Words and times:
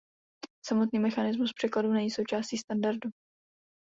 Samotný 0.65 0.99
mechanismus 0.99 1.53
překladu 1.53 1.91
není 1.93 2.11
součástí 2.11 2.57
standardu. 2.57 3.09